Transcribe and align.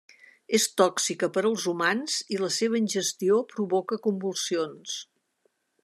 És 0.57 0.63
tòxica 0.81 1.29
per 1.35 1.43
als 1.49 1.67
humans 1.73 2.15
i 2.37 2.39
la 2.45 2.51
seva 2.57 2.81
ingestió 2.83 3.39
provoca 3.53 4.01
convulsions. 4.09 4.99